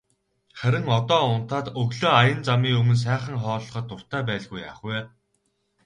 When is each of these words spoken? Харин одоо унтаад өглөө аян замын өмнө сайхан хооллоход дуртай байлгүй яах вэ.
Харин 0.61 0.87
одоо 0.95 1.27
унтаад 1.33 1.67
өглөө 1.81 2.09
аян 2.21 2.39
замын 2.49 2.77
өмнө 2.79 2.95
сайхан 3.05 3.35
хооллоход 3.43 3.85
дуртай 3.89 4.21
байлгүй 4.29 4.59
яах 4.69 4.79
вэ. 4.87 4.97